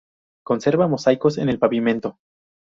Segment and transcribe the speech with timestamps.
[0.43, 2.17] Conserva mosaicos en el pavimento.